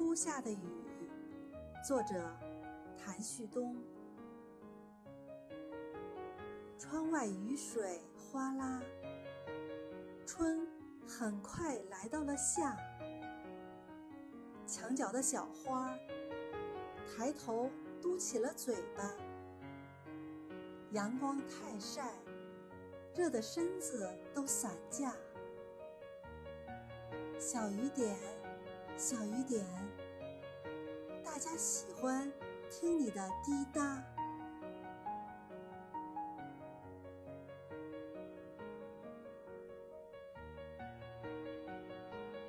[0.00, 0.56] 初夏的雨，
[1.86, 2.14] 作者
[2.96, 3.76] 谭旭东。
[6.78, 8.80] 窗外雨水哗啦，
[10.24, 10.66] 春
[11.06, 12.74] 很快来到了夏。
[14.66, 15.94] 墙角的小花
[17.14, 17.70] 抬头
[18.00, 19.04] 嘟起了嘴巴，
[20.92, 22.10] 阳光太晒，
[23.14, 25.14] 热的身子都散架。
[27.38, 28.16] 小雨点，
[29.00, 29.64] 小雨点，
[31.24, 32.30] 大家喜欢
[32.68, 34.19] 听你的滴答。